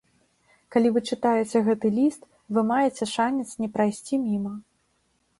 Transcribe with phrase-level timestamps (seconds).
[0.75, 2.25] Калі вы чытаеце гэты ліст,
[2.57, 4.55] вы маеце шанец не прайсці міма.